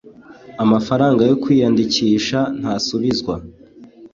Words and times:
amafaranga 0.63 1.21
yo 1.29 1.35
kwiyandikisha 1.43 2.39
ntasubizwa 2.59 3.33